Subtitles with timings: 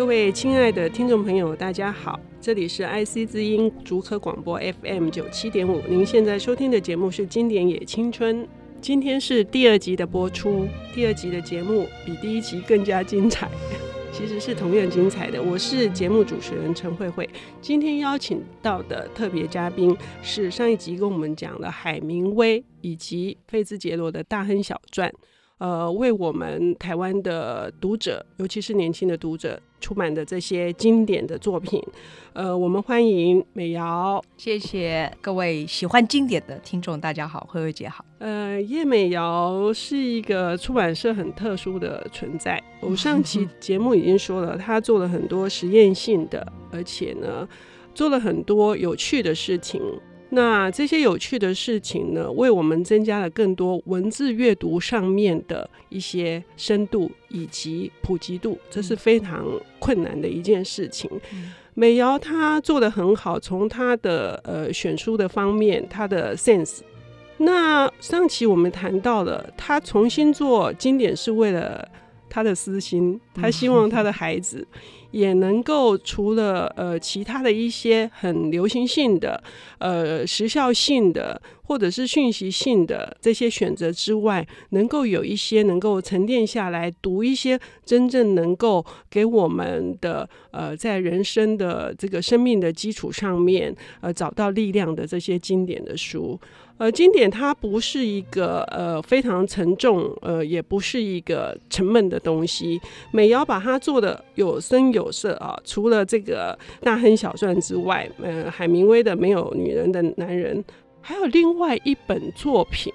[0.00, 8.42] 各位亲爱的听众朋友，大家好，这里是 IC 之音竹科广播 FM 九七点五，您现在收听的节目是《经典也青春》，
[8.80, 13.46] 今天是第二集的播出，第二集的节目比第一集更加精彩，
[14.10, 15.42] 其实是同样精彩的。
[15.42, 17.28] 我是节目主持人陈慧慧，
[17.60, 25.12] 今天邀请到的特别嘉宾是上一集跟我们讲的海明威以及费兹杰罗的大亨小传。
[25.60, 31.78] 呃，为我们台湾的读者，尤其是年轻的读者，出版的这些经典的作品，
[32.32, 34.24] 呃，我们欢迎美瑶。
[34.38, 38.02] 谢谢各位喜欢经典的听众，大家好，慧慧姐好。
[38.20, 42.58] 呃，叶美瑶是一个出版社很特殊的存在。
[42.80, 47.46] 我上期节目已经说了，她做了很多实验性的，而且呢，
[47.94, 49.78] 做了很多有趣的事情。
[50.32, 59.44] 那这些有趣的事情呢，为我们增加了更多文字阅读上面的一些深度以及普及度，这是非常
[59.80, 61.10] 困难的一件事情。
[61.32, 66.78] 嗯、美瑶她做得很好，从她的呃选书的方面，她的 sense。
[67.38, 71.88] 那上期我们谈到了，她重新做经典是为了
[72.30, 74.66] 她的私心，他希望他的孩子。
[75.12, 79.42] 也能够除了呃其他的一些很流行性的、
[79.78, 96.38] 呃时效性的或者是讯息性的这些选择之外，能够有一些能够沉淀下来读一些真正能够给我们的呃在人生的这个生命的基础上面呃找到力量的这些经典的书。
[96.80, 102.80] 呃，经典它不是一个呃非常沉重，呃，也不是一个沉闷的东西。
[103.10, 110.64] 美瑶把它做的有声有色啊，除了这个大亨小传之外，呃，海明威的没有女人的男人，
[111.02, 112.90] 还有另外一本作品，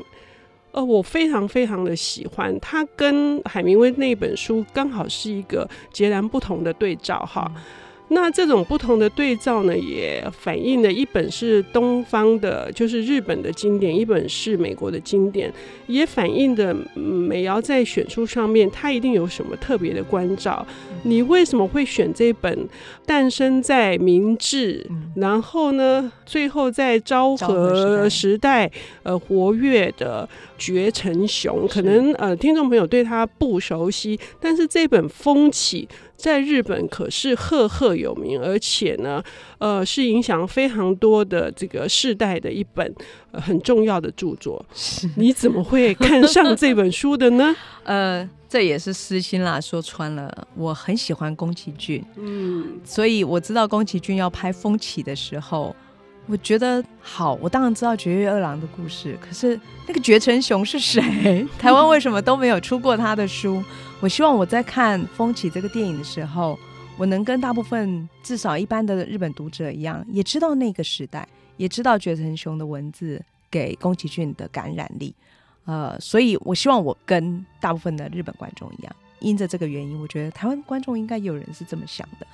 [0.71, 2.59] 呃，我非常非常的喜欢。
[2.59, 7.51] 它跟海明威那本书刚好是一个截然不同的对照哈。
[8.09, 15.51] 那这种不同的对照呢，也反映了一本是东方的，就是日本的经典，一本是美国的经典，
[15.87, 20.65] 也反映的美瑶在选书上面，她一定有什么特别的关照。
[21.03, 22.67] 你为什么会选这本
[23.07, 24.85] 诞生在明治，
[25.15, 30.27] 然后呢，最后在昭和时代呃活跃的
[30.59, 31.67] 绝尘雄？
[31.67, 35.87] 可能呃听众朋友对他不熟悉，但是这本《风起》。
[36.15, 39.23] 在日本可是赫赫有名，而且呢，
[39.57, 42.93] 呃，是影响非常多的这个世代的一本、
[43.31, 44.65] 呃、很重要的著作。
[45.17, 47.55] 你怎么会看上这本书的呢？
[47.83, 55.75] 呃，这也是私心啦，说穿了，我很喜欢宫崎骏，嗯，所以我知道宫崎骏要拍《风起》的时候。
[56.27, 61.47] 我觉得好，我当然知道绝月二郎的故事，可是那个堀承雄是谁？
[61.59, 63.63] 台湾为什么都没有出过他的书？
[63.99, 66.57] 我希望我在看《风起》这个电影的时候，
[66.97, 71.27] 我能跟大部分至少一般的日本读者一样，也知道那个时代，
[71.57, 75.13] 也知道堀承雄的文字给宫崎骏的感染力。
[75.65, 82.25] 呃，所以我希望我跟大部分的日本观众一样，因着这个原因，我觉得台湾观众应该有人是这么想的。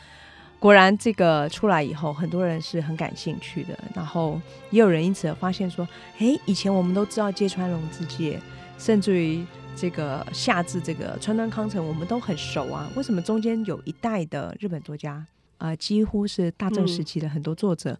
[0.61, 3.75] 果然，这个出来以后，很多人是很感兴趣的。
[3.95, 4.39] 然后
[4.69, 5.87] 也有人因此发现说
[6.19, 8.39] ：“诶，以前我们都知道芥川龙之介，
[8.77, 9.43] 甚至于
[9.75, 12.87] 这个夏至这个川端康成，我们都很熟啊。
[12.95, 15.25] 为什么中间有一代的日本作家，
[15.57, 17.93] 呃，几乎是大正时期的很多作者？”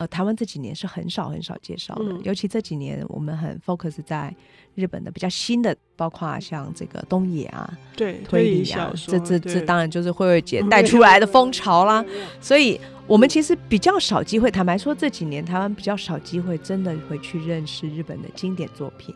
[0.00, 4.34] 呃，台湾这几年是很少很少介绍的，嗯、尤其这几年我们很 focus 在
[4.74, 12.02] 日本的比较新的，包括像这个东野啊，对，推理啊，这这这当然就是慧慧姐带出来的风潮啦。
[12.40, 19.14] 所以，我们其实比较少机会，坦白说，这几年台湾比较少机会真的回去认识日本的经典作品。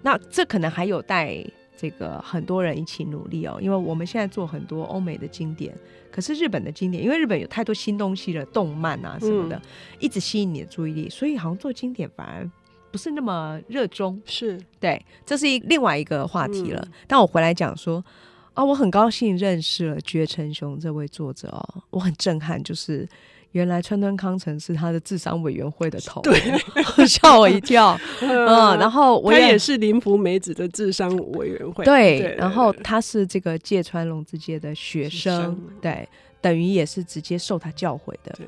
[0.00, 1.44] 那这可能还有待。
[1.80, 5.74] 这个很多人一起努力哦，因为我们现在做很多欧美的经典，
[6.12, 9.62] 可是日本的经典，因为日本有太多新东西了，动漫啊什么的，嗯、
[9.98, 12.50] 一直吸引你的注意力，所以好像做经典反而
[12.90, 14.20] 不是那么热衷。
[14.26, 16.82] 是对，这是一另外一个话题了。
[16.84, 18.04] 嗯、但我回来讲说，
[18.52, 23.08] 啊、哦，我很高兴认识了绝尘雄这位作者哦，我很震撼，就是。
[23.52, 26.38] 原来川端康成是他的智商委员会的头，对，
[27.06, 27.98] 吓我一跳。
[28.22, 32.20] 嗯，然后我也，他也是林福美子的智商委员会，对。
[32.20, 36.08] 对，然后他是这个芥川龙之介的学生，生对，
[36.40, 38.32] 等于也是直接受他教诲的。
[38.36, 38.46] 对，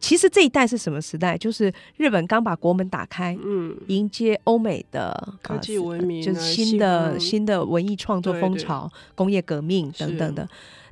[0.00, 1.36] 其实这一代是什么时代？
[1.36, 10.48] 就是日本刚把国门打开，嗯，迎接欧美的科技文明，就是新的新的文艺创作风潮、工业革命等等的。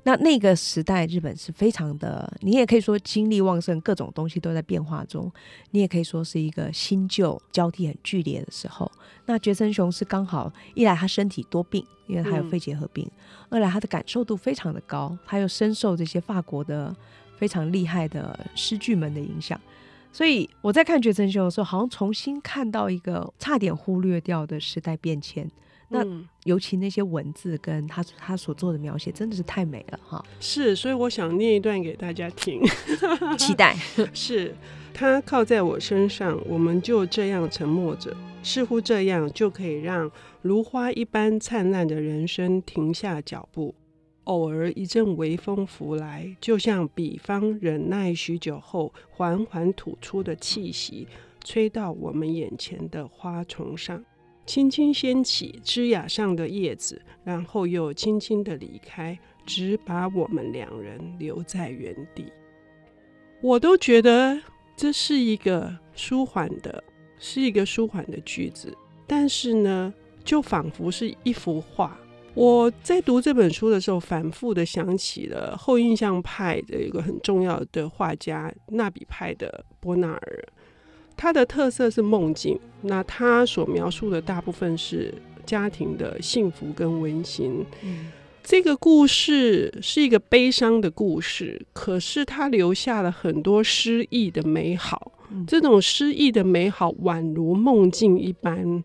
[0.06, 5.28] 那那个时代，日本是非常的，你也可以说精力旺盛，各种东西都在变化中。
[5.72, 8.88] 你也可以说是一个新旧交替很剧烈的时候。
[9.24, 13.10] 那绝生雄是刚好一来他身体多病，因为他有肺结核病；嗯、
[13.50, 16.94] 二来他的感受度非常的高，他又深受这些法国的
[17.36, 19.60] 非常厉害的诗句们的影响。
[20.12, 25.50] 所以我在看绝生雄的时候，好像重新看到一个差点忽略掉的时代变迁。
[25.88, 26.04] 那
[26.44, 30.24] 尤其那些文字跟他他所做的描写，真的是太美了哈！
[30.40, 32.60] 是，所以我想念一段给大家听，
[33.38, 33.76] 期待。
[34.12, 34.54] 是
[34.92, 40.10] 他靠在我身上，我们就这样沉默着，似乎这样就可以让
[40.42, 43.74] 如花一般灿烂的人生停下脚步。
[44.24, 51.06] 偶尔一阵微风拂来，就像彼方忍耐许久后缓缓吐出的气息，
[51.44, 54.04] 吹到我们眼前的花丛上。
[54.46, 62.32] 轻轻掀起枝桠上的叶子，然后又轻轻的离开，只把我们两人留在原地。
[63.43, 64.40] 我都觉得
[64.76, 66.82] 这是一个舒缓的，
[67.19, 68.72] 是一个舒缓的句子。
[69.06, 69.93] 但是呢，
[70.25, 71.99] 就仿佛是一幅画。
[72.34, 80.44] 我在读这本书的时候，反复的想起了后印象派的一个很重要的画家——纳比派的波纳尔。
[81.16, 85.14] 他的特色是梦境，那他所描述的大部分是
[85.44, 87.64] 家庭的幸福跟温馨。
[87.82, 95.12] 嗯，这个故事是一个悲伤的故事，可是它留下了很多诗意的美好。
[95.46, 98.84] 这种诗意的美好宛如梦境一般。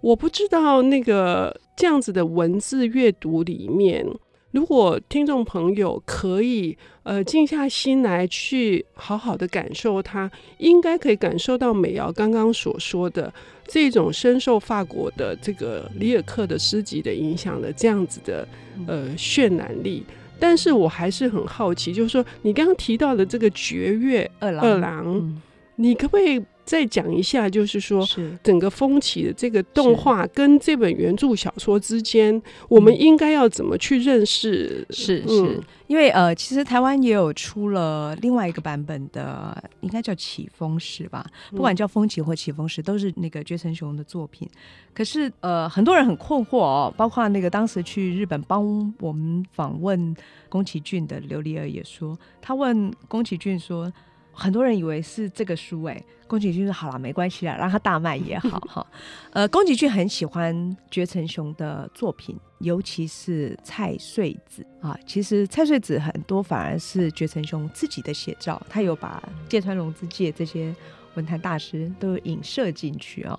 [0.00, 4.06] 我不知道那个这样子的文字阅读里面。
[4.52, 13.32] 如果听众朋友可以呃静下心来去好好的感受它，应该可以感受到美瑶刚刚所说的
[13.66, 18.46] 这种深受法国的这个里尔克的诗集的影响的这样子的
[18.86, 20.04] 呃渲染力。
[20.38, 25.42] 但是我还是很好奇，就是说你刚刚提到的这个绝月二郎，二郎，嗯，
[25.76, 26.42] 你可不可以？
[26.64, 28.06] 再讲一下，就是说，
[28.42, 34.86] 整个风起的这个动画跟这本原著小说之间，我们应该要怎么去认识？
[34.90, 44.48] 是是，因为呃，其实台湾也有出了另外一个版本的，应该叫《起风时》吧，不管叫《风起》或《起风时》，都是那个堀村雄的作品。
[44.94, 50.14] 可是呃，很多人很困惑哦，包括那个当时去日本帮我们访问
[50.48, 53.92] 宫崎骏的琉璃儿也说，他问宫崎骏说。
[54.32, 58.86] 很多人以为是这个书，哎，宫崎骏说好了，没关系了，让他大卖也好 哈。
[59.30, 64.98] 呃，宫崎骏很喜欢堀村雄的作品，尤其是蔡穗子啊。
[65.06, 70.74] 其实蔡穗子很多反而是堀村雄自己的写照，他有把芥川龙之介这些
[71.14, 73.38] 文坛大师都影射进去啊，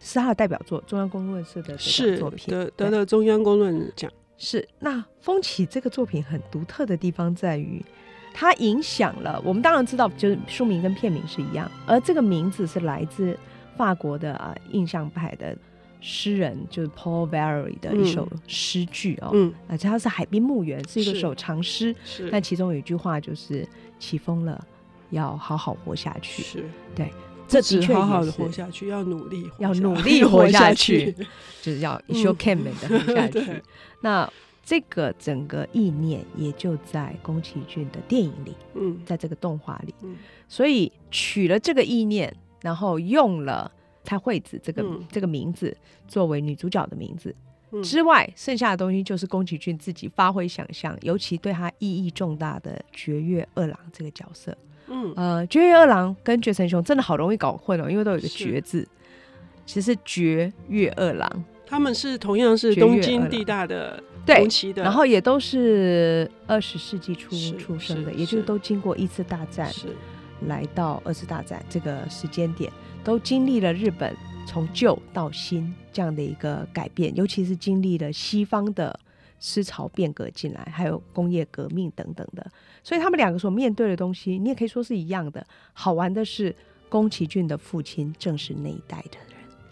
[0.00, 4.10] 是他的代表作，中央公论社的作品，得得了中央公论奖。
[4.38, 7.84] 是那风起这个作品很独特的地方在于。
[8.32, 13.38] 它影响了我们，当然知道，就是书名跟片名是一样，而这个名字是来自
[13.76, 15.56] 法国的啊印象派的
[16.00, 23.68] 诗人，就是 Paul Valéry 的一首诗句哦，嗯，而且它是《海滨墓园》，是一个首长诗，是，但其中有一句话就是
[23.98, 24.64] “起风了，
[25.10, 26.64] 要好好活下去”，是。
[26.94, 27.12] 对，
[27.46, 31.14] 这的确好好的活下去，要努力，要努力活下去，
[31.60, 33.62] 就是要一生悬命的活下去。
[34.00, 34.32] 那。
[34.62, 40.14] 这个整个意念也就在宫崎骏的电影里，嗯，在这个动画里，嗯，
[40.48, 43.70] 所以取了这个意念，然后用了
[44.04, 45.76] 菜穗子这个、嗯、这个名字
[46.06, 47.34] 作为女主角的名字、
[47.72, 54.56] 嗯、之外，剩下的东西就是宫崎骏自己发挥想象，尤其对他意义重大的绝月二郎这个角色，
[54.86, 58.86] 嗯，呃，绝月二郎跟绝神雄真的好容易搞混哦，因为都有一个绝字，
[59.66, 64.00] 其实是绝月二郎，他们是同样是东京地大的。
[64.26, 64.46] 对，
[64.76, 69.88] 然后也都是二十世纪初出生的，也就是都经过一次大战，是
[70.46, 72.70] 来到二次大战这个时间点，
[73.02, 74.14] 都经历了日本
[74.46, 78.98] 从旧到新这样的一个改变，尤其是经历了西方的
[79.38, 82.46] 思潮变革进来，还有工业革命等等的，
[82.84, 85.44] 所以他们两个所面对的东西，你也可以说是一样的。
[85.72, 86.54] 好玩的是，
[86.88, 89.18] 宫崎骏的父亲正是那一代的。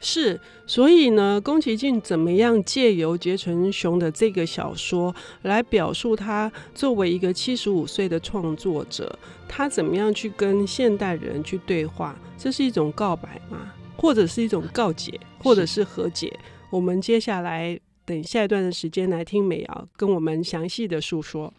[0.00, 12.17] 是，所以呢，宫崎骏怎么样借由堀村雄的这个小说来表述他作为一个七十五岁的创作者，他怎么样去跟现代人去对话？
[12.37, 13.73] 这是一种告白吗？
[13.97, 16.33] 或者是一种告解，或者是和解？
[16.71, 21.52] 我们接下来等下一段的时间来听美瑶跟我们详细的诉说。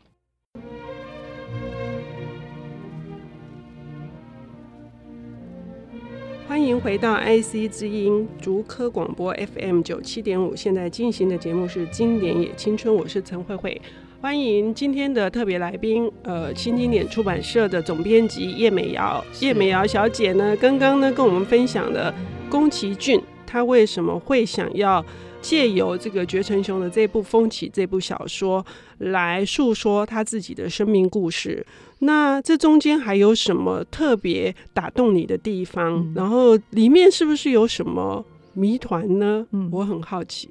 [6.50, 13.79] 欢迎回到 IC 之音竹科广播 FM 九七点五，现在进行的节目是《经典也青春》，我是陈慧慧。
[14.20, 19.24] 欢迎今天的特别来宾，呃，新经典出版社的总编辑叶美瑶。
[19.41, 22.12] 叶美瑶小姐呢，刚刚呢跟我们分享了
[22.50, 25.06] 宫崎骏他为什么会想要
[25.41, 28.65] 借由这个绝尘雄的这部《风起》这部小说
[28.98, 31.65] 来诉说他自己的生命故事。
[32.00, 35.96] 那这中间还有什么特别打动你的地方？
[35.96, 39.46] 嗯、然后里面是不是有什么谜团呢？
[39.51, 40.50] 嗯，我很好奇。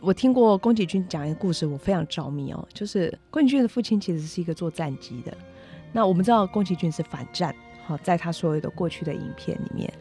[0.00, 2.66] 我听过宫崎骏讲一个故事，我非常着迷哦。
[2.72, 5.32] 就是宫崎骏的父亲其实是一个做战机的。
[5.92, 7.54] 那我们知道宫崎骏是反战，
[7.86, 9.92] 好，在他所有的过去的影片里面，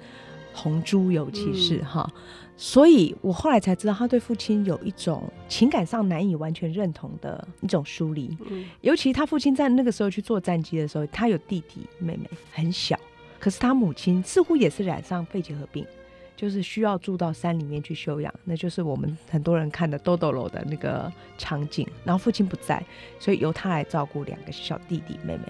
[0.53, 2.21] 红猪尤其是哈、嗯，
[2.57, 8.37] 所以我后来才知道他对父亲有一种情感上难以完全认同的一种疏离。
[8.49, 12.99] 嗯，尤其他父亲在那个时候去做战机的时候，他有弟弟妹妹很小，
[13.39, 15.85] 可是他母亲似乎也是染上肺结核病。
[16.33, 21.87] 就是需要住到山里面去休养，那就是我们很多人看的《豆豆楼》的那个场景。
[22.03, 22.83] 然后父亲不在，
[23.19, 25.43] 所以由他来照顾两个小弟弟妹妹。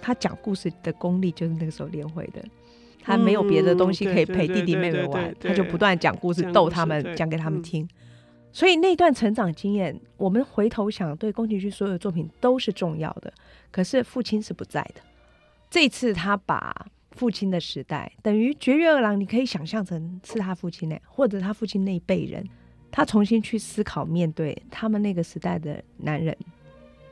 [0.00, 2.40] 他讲故事的功力就是那个时候练会的，
[3.08, 7.88] 他没有别的东西可以陪弟弟妹妹玩，他就不断讲故事逗他们，讲给他们听。
[8.52, 13.32] 所以那段成长经验，我们回头想，对宫崎骏所有的作品都是重要的。
[13.70, 15.00] 可是父亲是不在的，
[15.70, 16.86] 这次他把。
[17.12, 22.48] 父亲的时代等于绝月二郎，你可以想象成是他父亲呢，或者他父亲那一辈人，
[22.92, 26.36] 他重新去思考面对他们那个时代的男人，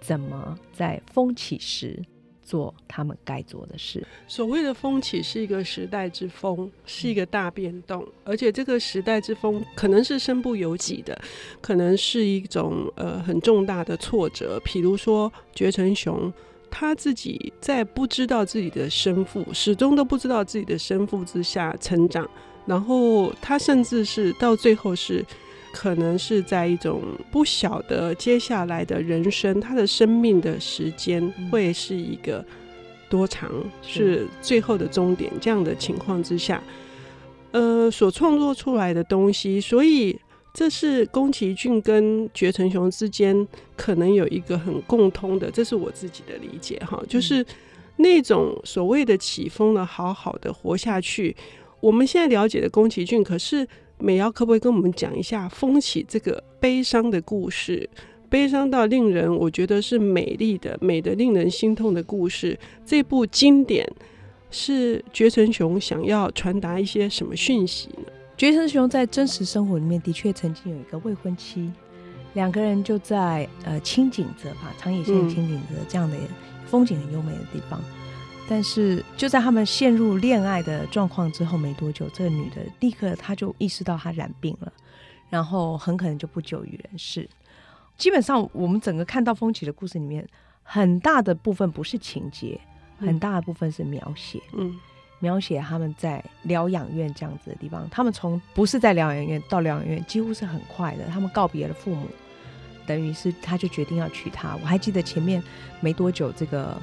[0.01, 2.01] 怎么在风起时
[2.47, 4.07] 做他们该做的事。
[4.29, 11.21] 所谓的风起是一个时代之风，是一个大变动，而且这个时代之风可能是身不由己的，
[11.61, 16.33] 可能是一种呃很重大的挫折，譬如说绝尘熊。
[16.69, 22.29] 他自己在不知道自己的生父，始终都不知道自己的生父之下成长，
[22.67, 25.25] 然后他甚至是到最后是
[25.77, 32.43] 可能是在一种不晓得接下来的人生，他的生命的时间会是一个
[33.11, 33.51] 多长，
[33.83, 36.63] 是最后的终点这样的情况之下，
[37.51, 40.19] 呃，所创作出来的东西，所以。
[40.59, 47.45] 这是宫崎骏跟绝尘雄之间可能有一个很共通的，这是我自己的理解哈，就是
[47.97, 51.37] 那种所谓的起风了，好好的活下去。
[51.79, 57.89] 我们现在了解的宫崎骏，可是美瑶可不可以跟我们讲一下风起这个悲伤的故事？
[58.29, 62.59] 悲伤到令人我觉得是美丽的、美的令人心痛的故事。
[62.85, 63.89] 这部经典
[64.51, 68.13] 是绝尘雄想要传达一些什么讯息呢？
[68.37, 71.71] 绝尘雄在真实生活里面的确曾经有一个未婚妻，
[72.35, 76.17] 两个人就在呃轻井泽吧，长野县轻井泽这样的
[76.67, 77.81] 风景很优美的地方。
[78.49, 84.73] 但是就在他们陷入恋爱的状况之后没多久，这个女的立刻她就意识到她染病了，
[85.31, 87.29] 然后很可能就不久于人世。
[87.97, 90.27] 基本上我们整个看到风起的故事里面，
[90.63, 92.61] 很大的部分不是情节，
[92.99, 94.41] 很大的部分是描写。
[94.53, 94.79] 嗯。
[95.19, 101.07] 描写他们在疗养院这样子的地方，他们从不是在疗养院到疗养院，几乎是很快的。
[101.07, 102.07] 他们告别了父母，
[102.87, 104.55] 等于是他就决定要娶她。
[104.61, 105.43] 我还记得前面
[105.81, 106.77] 没多久，这个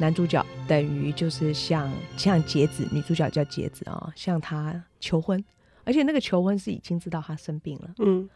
[0.00, 5.44] 男主角等于就是向向节子，女主角叫节子啊、哦，向他求婚，
[5.84, 7.90] 而且那个求婚是已经知道他生病了。
[7.98, 8.28] 嗯，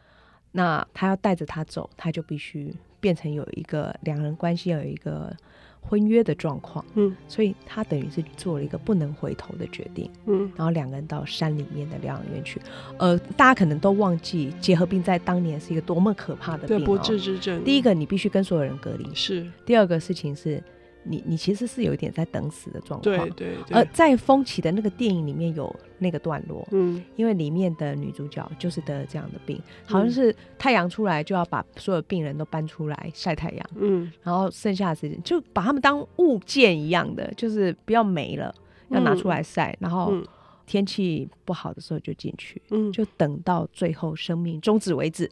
[0.52, 5.34] 那他要带着他走，他就必须变成有一个两人关系要有一个。
[5.86, 12.58] 婚约的状况，嗯，所以他等于是做了一个不能回头的决定，嗯，然后两个人到山里面的疗养院去，
[12.98, 17.62] 呃，大家可能都忘记结核病在当年是一个多么可怕的病，对，不治之症。
[17.64, 20.62] 第一个，你必须跟所有人隔离，是；第二个事情是。
[21.04, 23.76] 你你其实是有一点在等死的状况，对对对。
[23.76, 38.54] 而在风起的那个电影里面有那个段落，嗯，因为里面的女主角就是得了这样的病，好像是太阳出来就要把所有病人都搬出来晒太阳，嗯，然后剩下的时间就把他们当物件一样的，就是不要没了，
[38.88, 40.14] 要拿出来晒，然后
[40.66, 45.30] 天气不好的时候就进去，嗯，就等到最后生命终止为止，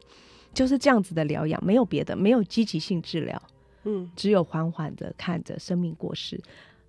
[0.53, 3.43] 就是这样子的疗养，没有别的，没有积极性治疗。
[3.85, 6.41] 嗯，只有缓缓的看着生命过世，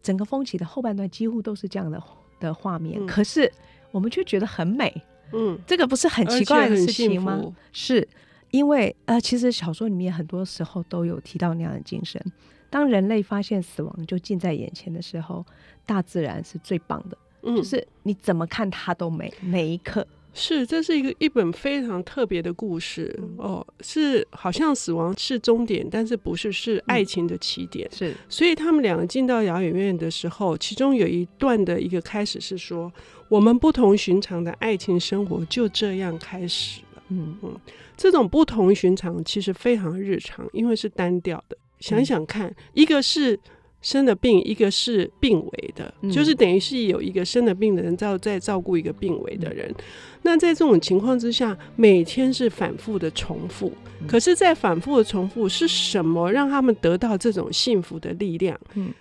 [0.01, 2.01] 整个风起的后半段几乎都是这样的
[2.39, 3.51] 的画面，嗯，可是
[3.91, 4.93] 我们却觉得很美。
[5.31, 7.41] 嗯，这个不是很奇怪的事情吗？
[7.71, 8.07] 是
[8.51, 12.23] 因为呃，其实小说里面很多时候都有提到那样的精神。
[12.69, 15.43] 当人类发现死亡就近在眼前的时候，
[15.85, 20.05] 大自然是最棒的，嗯，就是你怎么看它都美，每一刻。
[20.33, 27.87] 是，这是一个一本非常特别的故事，嗯、哦，是好像死亡是终点，但是不是是爱情的起点。
[27.93, 32.91] 嗯、是，所以他们两个进到疗养院的时候，其中有一段的一个开始是说，
[33.29, 37.03] 我们不同寻常的爱情生活就这样开始了。
[37.09, 37.55] 嗯嗯，
[37.95, 41.55] 这种不同寻常其实非常日常，因为是单调的。
[41.79, 43.39] 想想看，嗯、一个是
[43.83, 49.69] 生的病，一个是病危的，嗯、就是等于是有一个生了病的人照在照顾一个病危的人。
[49.69, 49.75] 嗯、
[50.23, 53.71] 那在这种情况之下，每天是反复的重复。
[53.99, 58.59] 嗯、可是，在反复的重复是什么让他们得到这种幸福的力量？
[58.73, 58.91] 嗯，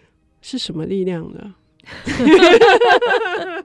[0.42, 1.54] 是什么力量呢？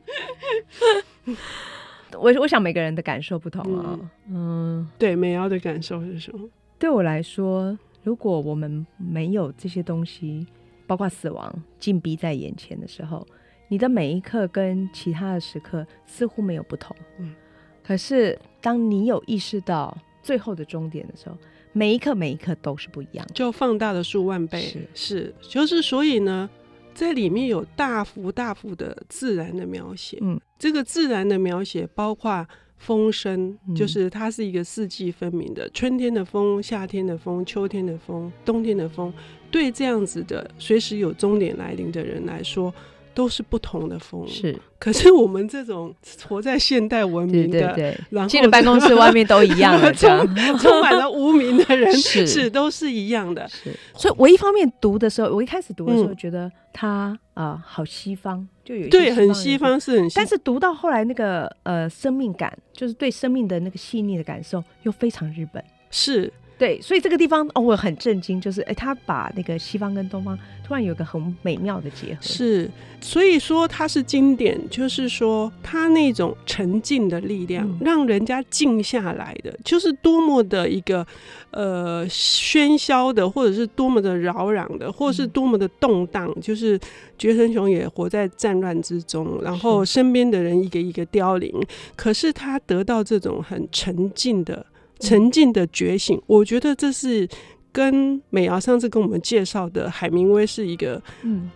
[2.19, 3.99] 我我想每个人的感受不同啊。
[4.29, 6.47] 嗯，嗯对，美瑶的感受是什么？
[6.79, 10.45] 对我来说，如果我们没有这些东西，
[10.87, 13.27] 包括死亡紧逼在眼前的时候，
[13.67, 16.95] 你的每一刻跟其他的时刻似乎没有不同。
[17.19, 17.35] 嗯，
[17.83, 21.37] 可是当你有意识到最后的终点的时候，
[21.73, 24.61] 每一刻每一刻都是不一样的，就放大了数万倍。
[24.61, 26.49] 是是，就是所以呢。
[26.93, 32.43] 在里面有大幅大幅的自然的描写，嗯，这个自然的描写包括
[32.77, 39.13] 风声，嗯、就是它是一个四季分明的，春天的风、夏天的风、秋天的风、冬天的风，
[39.51, 42.73] 对这样子的随时有终点来临的人来说。
[43.17, 44.55] 都是不同的风，是。
[44.77, 45.91] 可是我们这种
[46.27, 50.07] 活在现代文明的，对对对，然后进了办公室外面都一样的， 充
[50.59, 53.47] 充满了无名的人， 是，是都是一样的。
[53.47, 53.71] 是。
[53.95, 56.47] 所以我一方面读的时候，我一开始读的时候觉得
[56.79, 65.63] 他啊、好西方，就有对很西方是很但是读到后来那个呃生命感，就是对生命的那个细腻的感受，又非常日本。
[65.89, 66.31] 是。
[66.57, 72.19] 对，所以这个地方哦，我很震惊，就是哎，他把那个西方跟东方突然有一个很美妙的结合。
[72.19, 72.67] 是，
[72.99, 81.05] 所以说它是经典，就是说它那种沉静的力量，嗯、让人家静下来的，就是多么的一个
[81.51, 86.27] 呃喧嚣的，或者是多么的扰攘的，或者是多么的动荡。
[86.35, 86.79] 嗯、就是
[87.19, 94.65] 觉神雄也活在战乱之中，然后身边的人一个一个凋零，是可是他得到这种很沉静的。
[94.99, 97.27] 沉浸的觉醒，我觉得这是
[97.71, 101.01] 跟美瑶上次跟我们介绍的海明威是一个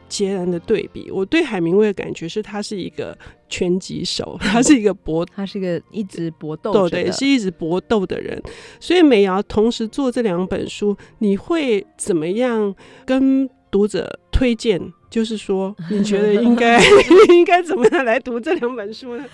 [0.07, 1.07] 截然的对比。
[1.09, 3.17] 嗯、我对海明威的感觉是他是一个
[3.49, 8.41] 拳击手，他是一个搏，他是一个一直搏斗，对，是一直搏斗的人。
[8.79, 14.79] 所以美瑶同时做这两本书，你会怎么样跟读者推荐？
[15.09, 16.81] 就是说，你觉得应该
[17.35, 19.25] 应该怎么样来读这两本书呢？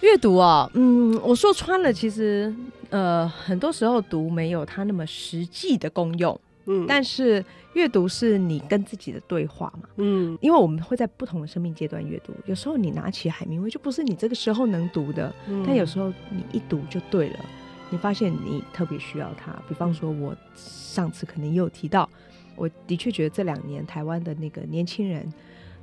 [0.00, 2.54] 阅读啊，嗯，我说穿了，其实。
[2.90, 17.38] 呃，很多时候读没有它那么实际的功用，嗯，但是阅读是你跟自己的对话嘛，嗯，因为我们会在不同的生命阶段阅读，有时候你拿起海明威就不是你这个时候能读的，嗯，但有时候你一读就对了，
[17.90, 19.54] 你发现你特别需要它。
[19.68, 22.08] 比方说，我上次可能也有提到，
[22.56, 25.30] 我的确觉得这两年台湾的那个年轻人，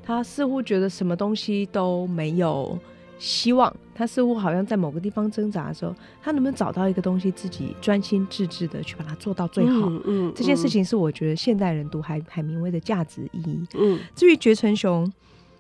[0.03, 2.75] 他似乎觉得什么东西都没有。
[3.17, 9.87] 希望他似乎好像在某个地方挣扎的时候，他能不能找到一个东西，自己专心致志的去把它做到最好？
[9.89, 13.65] 嗯，嗯，这件事情是我觉得现代人读海海明威的价值意义。
[13.75, 15.09] 嗯，至于绝尘雄，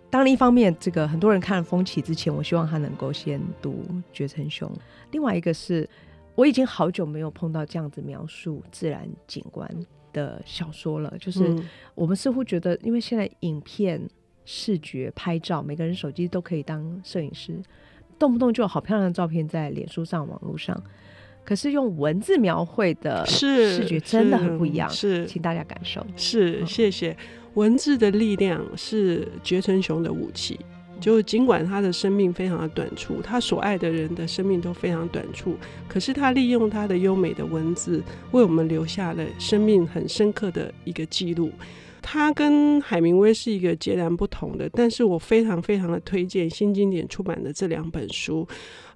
[0.09, 4.69] 当然一方面，这个很多人看了《风起》之前，我希望他能够先读绝尘雄。
[5.11, 5.89] 另外一个是，
[6.35, 9.69] 我已经好久没有碰到这样子描述自然景观
[10.11, 11.13] 的小说了。
[11.21, 11.55] 就是
[11.95, 14.01] 我们似乎觉得，因为现在影片。
[14.45, 17.59] 视觉拍照，每个人手机都可以当摄影师，
[18.17, 20.81] 动不动就有好漂亮的照片在脸书上、网络上。
[21.43, 26.05] 可是用文字描绘的视觉真的很不一样，是，是请大家感受。
[26.15, 27.15] 是，谢谢。
[27.53, 30.59] 文字的力量是绝成雄的武器。
[30.97, 35.57] 就尽管他的生命非常的短促，他所爱的人的生命都非常短促，
[35.89, 41.51] 可是他利用他的优美的文字，为我们留下了生命很深刻的一个记录。
[42.07, 48.47] 他跟海明威是一个截然不同的，但是我非常非常的推荐新经典出版的这两本书。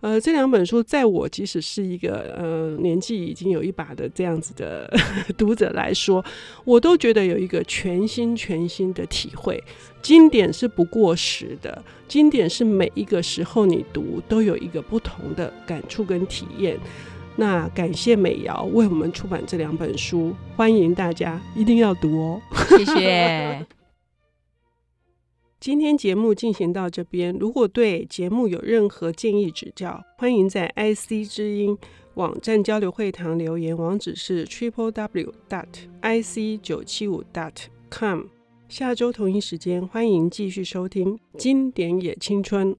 [0.02, 4.88] 呃，这两本书在我即使是一个呃年纪已经有一把的这样子的
[5.36, 6.24] 读者来说，
[6.64, 9.62] 我都觉得有一个全新全新的体会。
[10.04, 16.80] 经典是不过时的，经典是每一个时候你读都有一个不同的感触跟体验。
[17.40, 22.42] 那感谢美瑶为我们出版这两本书，欢迎大家一定要读哦。
[22.68, 23.66] 谢谢。
[25.58, 31.78] 今天节目进行到这边，如果对节目有任何建议指教，欢迎在 IC 之音
[32.16, 35.66] 网站交流会堂留言，网址是 triple w dot
[36.02, 37.54] ic 九七五 dot
[37.90, 38.24] com。
[38.68, 42.76] 下周同一时间，欢迎继续收听《经典也青春》。